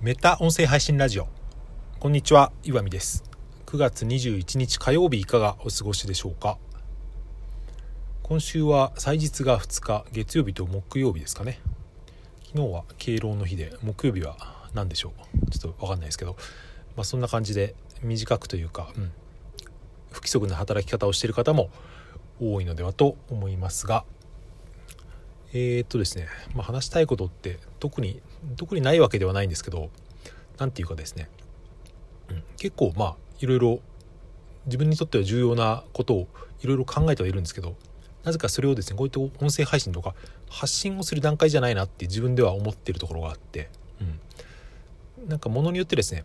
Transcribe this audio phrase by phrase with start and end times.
[0.00, 1.26] メタ音声配信ラジオ。
[1.98, 3.24] こんにちは岩見です。
[3.66, 6.56] 9月21日火曜日いかがお過ごしでしょうか？
[8.22, 11.58] 今週は祭日が2日月曜日と木曜日ですかね。
[12.46, 14.36] 昨日は敬老の日で木曜日は
[14.72, 15.14] 何でしょ
[15.44, 15.50] う？
[15.50, 16.36] ちょっと分かんないですけど、
[16.94, 19.10] まあ、そんな感じで短くというか、うん、
[20.12, 21.70] 不規則な働き方をしている方も
[22.40, 24.04] 多いのではと思いますが
[25.52, 28.20] えー、っとですね、まあ、話したいことって特に
[28.56, 29.90] 特にないわけではないんですけど
[30.58, 31.28] 何て言うかですね、
[32.30, 33.80] うん、結構まあいろいろ
[34.66, 36.28] 自分にとっては重要なことを
[36.60, 37.76] いろいろ考えてはいるんですけど
[38.24, 40.14] なぜかそれをですねこういった音声配信とか
[40.50, 43.70] 発信をする段階じゃないなって自分では思ってるところがあって、
[45.18, 46.24] うん、なんかものによってですね、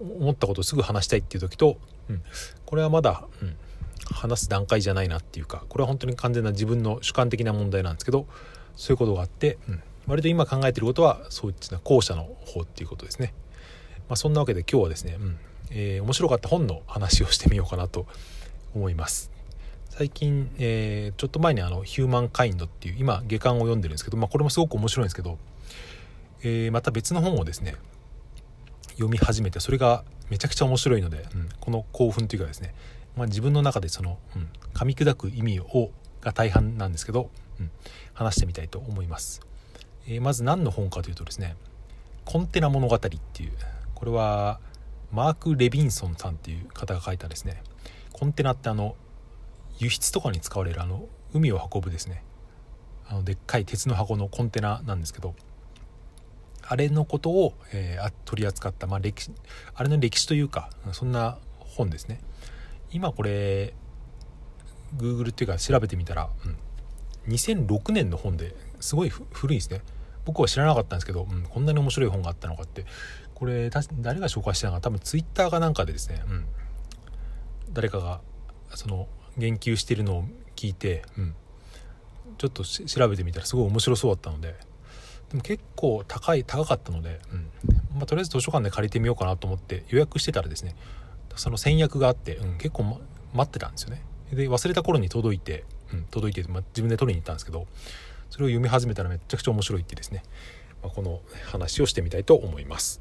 [0.00, 1.76] うん、思ったことをすぐ話したいっていう時と、
[2.10, 2.22] うん、
[2.66, 3.56] これはまだ、うん、
[4.10, 8.26] 話す段階じゃないなっていうかこれは本当に完全な自分の主観的な問題なんですけど
[8.76, 13.34] そういうことがあって、うん、割と今考えてることはそういった後者の方っていうことですね。
[14.08, 15.38] まあ、そんなわけで今日はですね、うん
[15.70, 18.06] えー、面白かった本の話をしてみようかなと
[18.74, 19.30] 思います。
[19.90, 25.38] 最近、えー、ちょっと前にあの「ヒューマンカインド」っていう今下巻を読んでるんですけど、まあ、これもすごく面白いんですけど、
[26.42, 27.76] えー、また別の本をですね
[28.94, 32.74] 読み始めてそれがめちゃくちゃ面白いので、うん、この興奮というかですね、
[33.16, 37.70] まあ、自分の中でその、うん、噛み砕く意味をが大半なんですけど、うん、
[38.12, 39.40] 話してみたいと思います、
[40.06, 41.56] えー、まず何の本かというとですね
[42.24, 43.52] 「コンテナ物語」っていう
[43.94, 44.60] これは
[45.12, 47.62] マーク・レビンソンさんっていう方が書いたですね
[48.12, 48.96] コンテナってあの
[49.78, 52.22] 輸出とかに使われるあの海を運ぶですね
[53.06, 55.34] あのでっかい鉄の箱のコンテナなんですけど
[56.66, 59.32] あれのことを、えー、取り扱った、まあ、歴史
[59.74, 62.20] あれの歴史というかそんな本ですね。
[62.90, 63.74] 今これ
[64.96, 66.56] Google っていうか調べてみたら、うん、
[67.28, 69.80] 2006年の本ですごい古いですね。
[70.24, 72.84] 僕は知らなかったんですけど、うん、こんなに面白い本があったのかって。
[73.34, 76.44] これ誰が紹介したのか多分 Twitter かなんかでですね、うん、
[77.72, 78.20] 誰かが
[78.74, 81.34] その言及してるのを聞いて、うん、
[82.38, 84.54] ちょっと調べてみたらすごい面白そうだったので。
[85.30, 87.50] でも結構高い高かったので、うん。
[87.96, 90.76] まあ、とりあえず図書館で借りてみようかなと思って予約してたらですね
[91.36, 92.98] その先約があって、うん、結構、ま、
[93.32, 94.02] 待ってたんですよね。
[94.32, 97.66] で忘れた頃に届いて、うん、届いて、まあ、自分で取りに行ったんですけど
[98.30, 100.22] それを読み始めたらめちゃくちゃ面白いってですね、
[100.82, 103.00] まあ、この話をしてみたいと思います。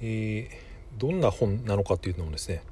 [0.00, 2.62] えー、どんな本なのかというのもですね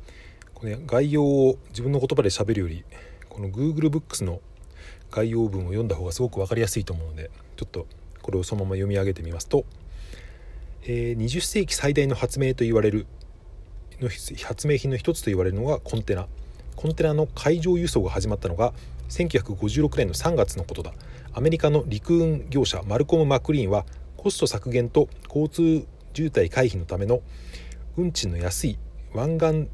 [0.55, 2.85] これ概要を自分の言葉で喋るより
[3.29, 4.41] この Google Books の
[5.11, 7.87] 概要文を読んだ方がすごく分かりやすいと思うのでちょっと
[8.21, 9.65] これをそのまま読み上げてみますと、
[10.83, 13.07] えー、20世紀最大の発明と言われる
[14.01, 14.09] の
[14.45, 16.27] 発明品の一つと言われるのがコンテナ
[16.77, 18.73] コンテナの海上輸送が始まったのが
[19.09, 20.93] 1956年の3月のことだ。
[21.35, 27.23] アメリカの陸運業者マルコム・マクリーンはコスト削減と交通渋滞回避のための
[27.97, 28.79] 運賃の安い
[29.15, 29.69] 湾岸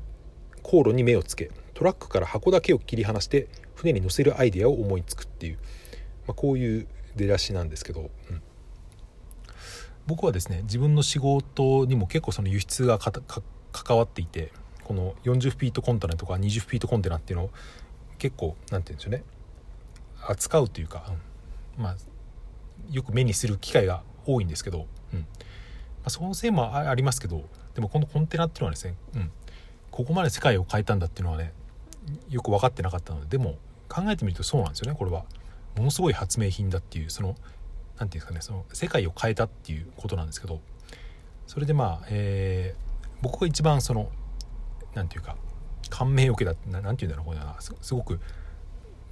[0.63, 5.59] 航路に目をつけトラックから箱だけを切り離して船に乗せるアイデアを思いつくっていう、
[6.27, 6.87] まあ、こういう
[7.17, 8.43] 出だしなんですけど、うん、
[10.07, 14.53] 僕はですね自分の仕事にも結構その輸出が関わっていて
[14.89, 17.51] この40フィートコンテナとか20フィートコンテナっていうのを
[18.17, 19.23] 結構何て言うんでしょうね。
[20.27, 21.13] 扱うというか、
[21.77, 21.97] うん、まあ
[22.91, 25.19] よく目にする機会が多いんですけど、うん。
[25.21, 25.27] ま
[26.07, 27.43] あ、そのせいもありますけど
[27.75, 29.31] でもこのコンテナっていうのはですね、うん、
[29.91, 31.53] ここまで世界を変えたんだっていうのはね
[32.31, 33.59] よく分かってなかったのででも
[33.91, 35.27] 考えてみるとそうなんですよねこれは。
[35.77, 37.45] ものすごい発明品だっていうその何て
[37.99, 40.61] 言うんですかねその世界を変えたっていうことなんですけど。
[41.47, 44.11] それでまあ、えー、僕が一番その
[44.95, 45.37] 何て言うか
[45.91, 48.21] 感銘を受けた何て言うんだろうこれなすごく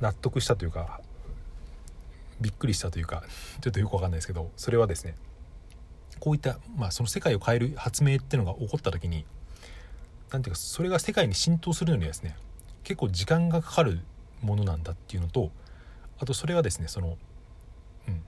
[0.00, 1.00] 納得したというか
[2.40, 3.24] びっくりしたというか
[3.60, 5.16] ちょっとよく分かんないですけどそれはですね
[6.20, 9.24] こういった、まあ、その世界を変える発明っていうのが起こった時に
[10.30, 12.36] 何ていうかそれが世界に浸透するのにはですね
[12.84, 14.00] 結構時間がかかる
[14.42, 15.50] ものなんだっていうのと
[16.18, 17.18] あとそれはですねその
[18.08, 18.22] うん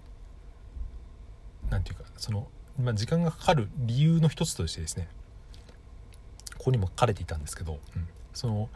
[1.71, 2.49] 何ていうかその、
[2.79, 5.09] まあ、時間がかかる理由の一つとしてですね
[6.69, 8.69] こにも書かれていたんですけど、うん、その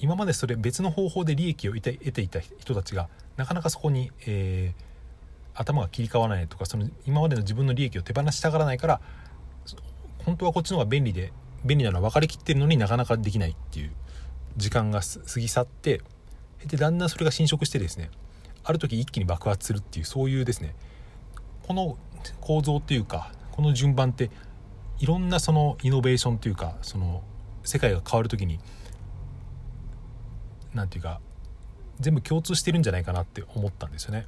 [0.00, 9.00] 今までそれ別の方法で利益を得て得ていた人たちがなかなかそこに、えー、頭が切り替わらないとかその今までの自分の利益を手放したがらないから
[10.24, 11.32] 本当はこっちの方が便利で
[11.64, 13.92] 便利なのは分かりきってるのになかなかできないっていう
[14.56, 16.02] 時間が過ぎ去って
[16.66, 18.10] でだんだんそれが侵食してですね
[18.64, 20.74] ある時一気に爆発するっていうそういうですね
[21.66, 21.96] この
[22.40, 24.30] 構造っていうかこの順番って
[24.98, 27.22] いろんなそのイノベーションというかその
[27.68, 28.58] 世界が変わる時に
[30.72, 31.20] 何て言うか
[32.00, 34.26] 全部共通してるんじゃないかなって思ったんですよね。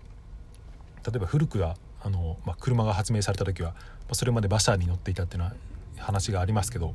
[1.06, 3.74] 例えば古くはあの、まあ、車が発明された時は
[4.10, 5.54] まそれまで馬車に乗っていたっていうのは
[5.96, 6.92] 話がありますけど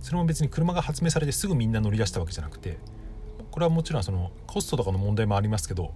[0.00, 2.78] それも別に車が発明されてすぐみんな乗り出したわけじゃなくて
[3.50, 5.92] これはもちろんそのコストとかの問題もありますけど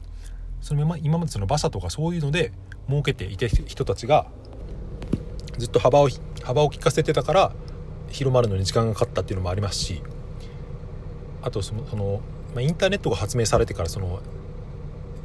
[0.60, 2.52] そのまま今までその馬車とかそういうので
[2.88, 4.26] 儲けていた人たちが
[5.56, 6.08] ずっと幅を
[6.42, 7.52] 幅を利かせてたから
[8.10, 10.02] 広まるのに時間がかかったっていうのもありますし
[11.42, 12.20] あとそのその、
[12.54, 14.20] まあ、インターネットが発明されてからその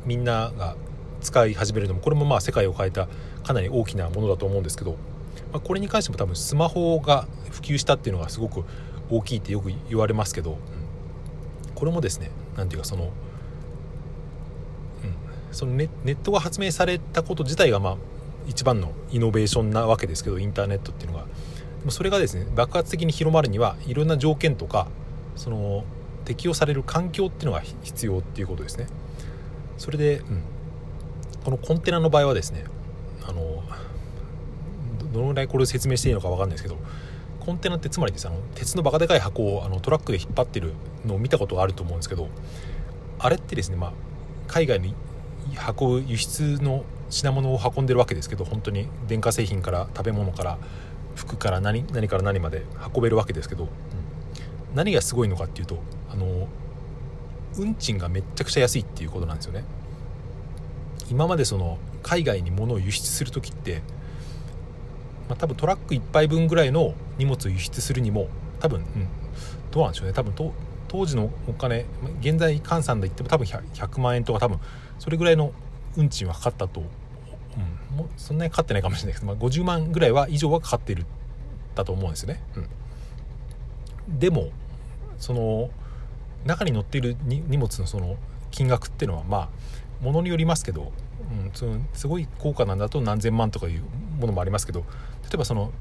[0.06, 0.75] みんなが
[1.21, 3.07] 使い始めるのもこれもまあ世界を変えた
[3.44, 4.91] かなり大きなものだと思うんですけど、
[5.51, 8.63] まあ、これに関しても多分スマホが普及したっていうのがすごく
[9.09, 10.57] 大きいってよく言われますけど、うん、
[11.75, 13.12] これもですね何ていうかその,、うん、
[15.51, 17.97] そのネネットが発明されたこと自体がまあ
[18.47, 21.25] 一番のイノベーションなわけですけどインターネットっていうのが。
[21.89, 24.88] それがですね爆発的に広まるにはいろんな条件とか
[25.35, 25.83] その
[26.25, 28.88] 適用される環境っていうのが必要っていうことですね。
[29.77, 30.44] それで、うん、
[31.44, 32.63] このコンテナの場合はですね
[33.27, 33.63] あの
[35.12, 36.77] どのぐらいこれを説明していいのか分かんないですけど
[37.39, 40.74] コンテナってつまりですあの鉄のバカでかい箱をあのトラックで引っ張ってる
[41.06, 42.29] のを見たことがあると思うんですけど
[43.19, 43.94] あれってですね、まあ、
[44.47, 44.95] 海外に
[45.77, 50.57] 運ぶ輸出の品物を運んでるわけですけど本当に電化製品から食べ物から
[51.15, 52.63] 服から何何から何まで
[52.94, 53.69] 運べるわけですけど、うん、
[54.75, 55.77] 何がすごいのかっていうと
[56.12, 56.48] あの
[57.57, 59.63] 運賃がめっちゃくちゃ安いっていうことなんですよね。
[61.10, 63.81] 今までその海外に物を輸出する時って、
[65.30, 68.27] まあ、多分トラック1杯分ぐらいの荷物を輸出するにも
[68.60, 69.07] 多分、うん、
[69.71, 70.13] どうなんでしょうね。
[70.13, 70.33] 多分
[70.88, 71.86] 当時のお金
[72.21, 74.60] 現在換算で言っても多分 100, 100万円とか多分
[75.00, 75.51] それぐらいの
[75.95, 76.83] 運賃はかかったと、
[77.95, 81.06] もそんなにかかってないかもしれないけど、まあ、50万ぐらいは以上はかかってる
[81.75, 84.50] だと思うんですよね、うん、でも
[85.18, 85.69] その
[86.45, 88.18] 中に載っている荷物のその
[88.51, 90.92] 金額っていうのはまあものによりますけど、
[91.31, 93.84] うん、そのすごい高価なんだと何千万とかいう
[94.19, 95.72] ものもありますけど例えばその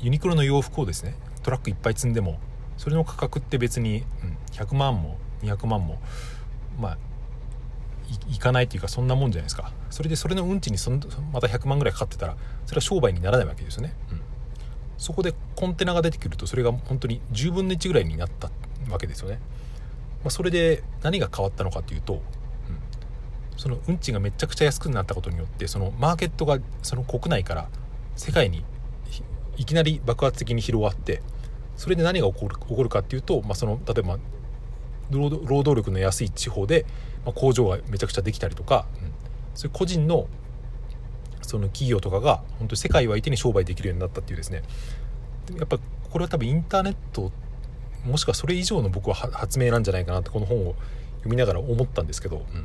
[0.00, 2.38] ユニクロの洋服をですねトラックいっぱい積んでも
[2.76, 5.98] それの価格って別に、うん、100万も200万も
[6.78, 6.98] まあ
[8.30, 9.72] いかないというかそんなもんじゃないですか。
[9.92, 10.98] それでそれの運賃にその
[11.32, 12.36] また100万ぐらいかかってたら
[12.66, 14.20] それは商売にならないわけですよね、うん、
[14.96, 18.50] そこでコンテナが出てくるとそれが本当に10分の1ぐらいになった
[18.90, 19.36] わけですよね、
[20.22, 22.20] まあ、それで何が変わったのかというと、うん、
[23.58, 27.68] その運賃がめちゃくちゃ安くなったことによってそのマーケットがその国内から
[28.16, 28.64] 世界に
[29.56, 31.22] いきなり爆発的に広がって
[31.76, 34.18] それで何が起こる起こるかっていうと、まあ、その例えば
[35.12, 36.86] 労働力の安い地方で、
[37.24, 39.12] ま、工場がめちゃくちゃできたりとか、うん、
[39.54, 40.28] そういう個人の
[41.42, 44.62] その企業とかが本当に世界を相手に商売できるようになったっていうですね。
[45.56, 45.78] やっぱ
[46.10, 47.32] これは多分インターネット
[48.06, 50.74] もしくはそれ以上の僕は発明なんじゃないかなってこの本を
[51.18, 52.64] 読みながら思ったんですけど、うん、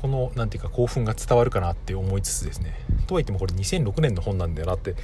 [0.00, 2.74] この何て言うか興奮が伝わるかなって思いつつですね。
[3.04, 4.94] とはいってもこれ2006年の本なんだよなって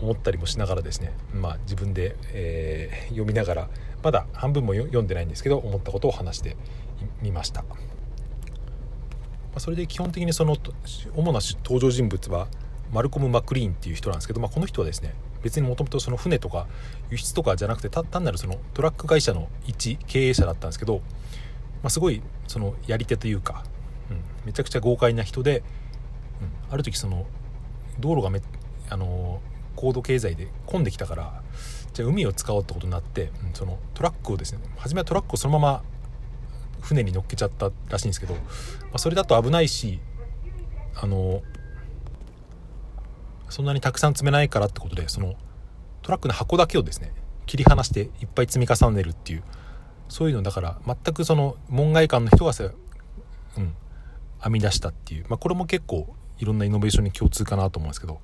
[0.00, 3.68] 思ったりもしながらですねまあ自分で、えー、読みながら
[4.02, 6.56] まだ半分も読んでないんですけど思ったことを話して
[7.22, 7.64] みました。
[9.58, 10.56] それで基本的にその
[11.14, 12.48] 主な登場人物は
[12.92, 16.66] マルコム・マクリーンっていう人なんですけど、まあ、この人はですね別にもともとその船とか
[17.10, 21.02] 輸出とかじゃなくて単なるそのトラック会社の一経営者だったんですけど、ま
[21.84, 23.64] あ、すごいそのやり手というか、
[24.10, 25.62] うん、めちゃくちゃ豪快な人で、
[26.40, 27.26] うん、ある時その
[27.98, 28.40] 道路がめ
[28.88, 29.40] あの
[29.74, 31.42] 高度経済で混んできたから
[31.92, 35.82] じゃあ海を使おうってことになって、そのトラックをですね初めはトラックをそのまま
[36.82, 38.40] 船に乗っけちゃったらしいんですけど、ま
[38.94, 39.98] あ、それだと危ないし
[40.94, 41.42] あの
[43.48, 45.34] そんなにたくさん積めないからってことでその
[46.02, 47.12] トラックの箱だけをですね
[47.46, 49.42] 切り離していっぱい積み重ねるっていう
[50.08, 53.74] そういうのだから全くその門外漢の人がさ、うん、
[54.42, 58.20] 編み出したっていう、まあ、これも結構いろんなイノベーションに共通かなと思うんですけど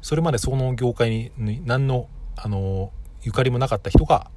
[0.00, 2.92] それまでその業界に何のあの
[3.22, 4.30] ゆかりもなかった人が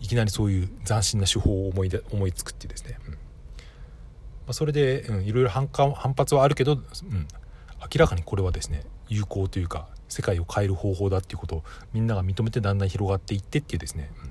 [0.00, 3.12] いきなりそういう斬新な手法を思い思いつくってですね、うん。
[3.12, 3.18] ま
[4.48, 6.82] あ、それで、うん、いろいろ反感反発はあるけど、うん、
[7.80, 14.30] 明らかにこれはですね有効というか世界を変える方法だっていうことをみんなが認めてだんだん広がっていってっていうですね、うん、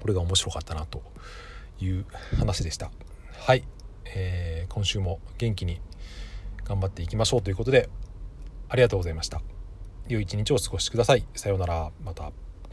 [0.00, 1.02] これが面白かったなと
[1.80, 2.06] いう
[2.38, 2.90] 話でした。
[3.32, 3.64] はい、
[4.06, 5.80] えー、今週も元気に
[6.64, 7.88] 頑張っていきましょうということで
[8.68, 9.40] ありがとうございました。
[10.08, 11.26] 良い一日をお過ごしください。
[11.34, 11.90] さようなら。
[12.02, 12.32] また。